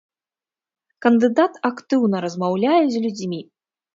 [1.05, 3.41] Кандыдат актыўна размаўляе з людзьмі.